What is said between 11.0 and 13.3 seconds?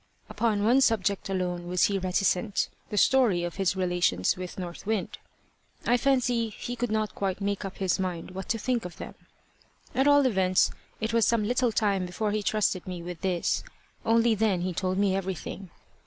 was some little time before he trusted me with